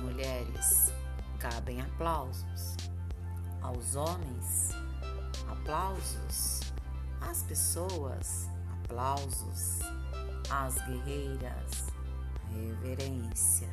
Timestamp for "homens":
3.94-4.70